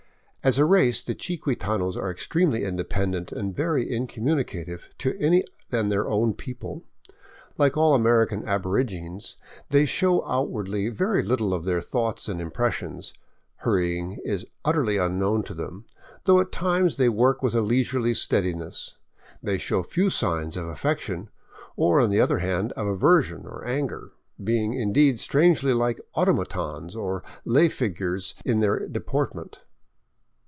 As 0.43 0.57
a 0.57 0.65
race 0.65 1.03
the 1.03 1.13
chiquitanos 1.13 1.95
are 1.95 2.09
extremely 2.09 2.63
independent, 2.63 3.31
and 3.31 3.53
very 3.53 3.85
incommunicative 3.87 4.89
to 4.97 5.15
any 5.19 5.43
than 5.69 5.89
their 5.89 6.07
own 6.07 6.33
people; 6.33 6.83
like 7.59 7.77
all 7.77 7.93
American 7.93 8.43
aborigines, 8.47 9.37
they 9.69 9.85
show 9.85 10.25
outwardly 10.25 10.89
very 10.89 11.21
little 11.21 11.53
of 11.53 11.63
their 11.63 11.79
thoughts 11.79 12.27
and 12.27 12.41
impressions. 12.41 13.13
Hurrying 13.57 14.17
is 14.25 14.47
utterly 14.65 14.97
unknown 14.97 15.43
to 15.43 15.53
them, 15.53 15.85
though 16.23 16.39
at 16.39 16.51
times 16.51 16.97
they 16.97 17.07
work 17.07 17.43
with 17.43 17.53
a 17.53 17.61
leisurely 17.61 18.15
steadiness. 18.15 18.97
They 19.43 19.59
show 19.59 19.83
few 19.83 20.09
signs 20.09 20.57
of 20.57 20.65
affection, 20.67 21.29
or 21.75 21.99
on 21.99 22.09
the 22.09 22.19
other 22.19 22.39
hand 22.39 22.71
of 22.71 22.87
aversion 22.87 23.45
or 23.45 23.63
anger, 23.63 24.13
being, 24.43 24.73
indeed, 24.73 25.19
strangely 25.19 25.71
like 25.73 25.99
automatons 26.15 26.95
or 26.95 27.23
lay 27.45 27.69
figures 27.69 28.33
in 28.43 28.59
their 28.61 28.87
deportment. 28.87 29.61